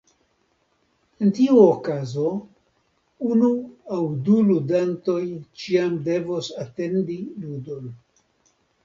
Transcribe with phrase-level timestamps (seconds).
[1.25, 2.23] En tiu okazo,
[3.27, 3.49] unu
[3.97, 5.19] aŭ du ludantoj
[5.65, 7.93] ĉiam devos atendi ludon.